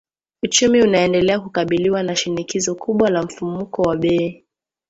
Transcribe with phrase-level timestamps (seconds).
[0.43, 4.43] Uchumi unaendelea kukabiliwa na shinikizo kubwa la mfumuko wa bei.